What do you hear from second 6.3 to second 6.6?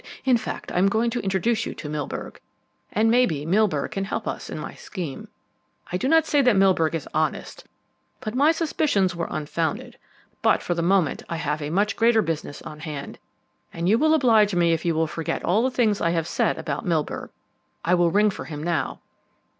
that